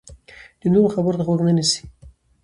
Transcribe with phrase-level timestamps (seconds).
[0.61, 1.79] د نورو خبرو ته غوږ نه نیسي.